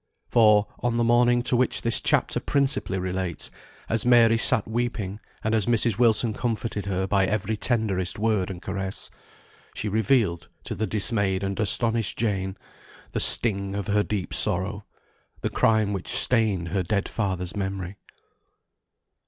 For 0.31 0.65
on 0.79 0.97
the 0.97 1.03
morning 1.03 1.43
to 1.43 1.55
which 1.55 1.83
this 1.83 2.01
chapter 2.01 2.39
principally 2.39 2.97
relates, 2.97 3.51
as 3.87 4.03
Mary 4.03 4.35
sat 4.35 4.67
weeping, 4.67 5.19
and 5.43 5.53
as 5.53 5.67
Mrs. 5.67 5.99
Wilson 5.99 6.33
comforted 6.33 6.87
her 6.87 7.05
by 7.05 7.27
every 7.27 7.55
tenderest 7.55 8.17
word 8.17 8.49
and 8.49 8.63
caress, 8.63 9.11
she 9.75 9.87
revealed 9.87 10.49
to 10.63 10.73
the 10.73 10.87
dismayed 10.87 11.43
and 11.43 11.59
astonished 11.59 12.17
Jane, 12.17 12.57
the 13.11 13.19
sting 13.19 13.75
of 13.75 13.85
her 13.85 14.01
deep 14.01 14.33
sorrow; 14.33 14.85
the 15.41 15.51
crime 15.51 15.93
which 15.93 16.07
stained 16.17 16.69
her 16.69 16.81
dead 16.81 17.07
father's 17.07 17.55
memory. 17.55 17.97